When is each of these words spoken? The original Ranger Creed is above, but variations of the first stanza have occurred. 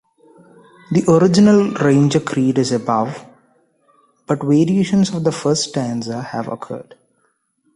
The 0.89 1.05
original 1.07 1.73
Ranger 1.75 2.19
Creed 2.21 2.57
is 2.57 2.71
above, 2.71 3.23
but 4.25 4.41
variations 4.41 5.11
of 5.13 5.23
the 5.23 5.31
first 5.31 5.69
stanza 5.69 6.23
have 6.23 6.47
occurred. 6.47 6.95